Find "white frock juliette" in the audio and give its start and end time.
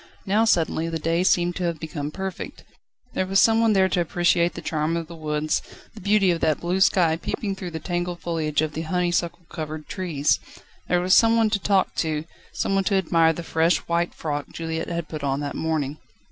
13.87-14.89